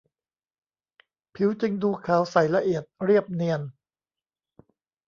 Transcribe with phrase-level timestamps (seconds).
[1.35, 3.61] ผิวจึงดูขาวใสละเอียด เรียบเนียน